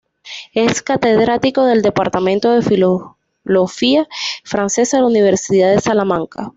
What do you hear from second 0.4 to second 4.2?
Es Catedrático del Departamento de Filología